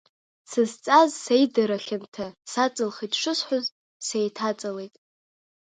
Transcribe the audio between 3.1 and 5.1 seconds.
шысҳәоз, сеиҭаҵалеит.